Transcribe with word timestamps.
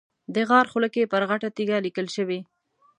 د 0.33 0.35
غار 0.49 0.65
خوله 0.71 0.89
کې 0.93 1.09
پر 1.11 1.21
غټه 1.29 1.49
تیږه 1.55 1.77
لیکل 1.85 2.07
شوي. 2.15 2.39